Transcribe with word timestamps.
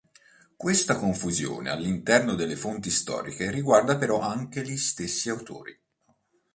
Questa 0.55 0.95
confusione 0.95 1.69
all'interno 1.69 2.33
delle 2.33 2.55
fonti 2.55 2.89
storiche 2.89 3.51
riguarda 3.51 3.97
però 3.99 4.19
anche 4.19 4.61
gli 4.63 4.69
autori 4.71 4.77
stessi. 4.79 5.29